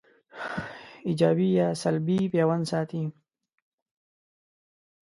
ایجابي 1.07 1.47
یا 1.59 1.67
سلبي 1.81 2.17
پیوند 2.33 2.63
ساتي 2.71 3.03